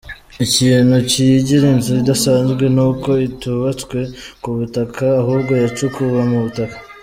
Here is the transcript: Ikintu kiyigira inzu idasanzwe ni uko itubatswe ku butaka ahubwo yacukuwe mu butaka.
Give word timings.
Ikintu 0.45 0.95
kiyigira 1.09 1.65
inzu 1.73 1.93
idasanzwe 2.01 2.63
ni 2.75 2.81
uko 2.89 3.09
itubatswe 3.27 3.99
ku 4.41 4.49
butaka 4.57 5.03
ahubwo 5.21 5.53
yacukuwe 5.63 6.21
mu 6.31 6.39
butaka. 6.45 6.77